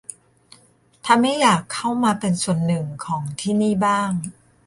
[1.05, 4.11] ทำให้อยากเข้ามาเป็นส่วนหนึ่งของที่นี่บ้าง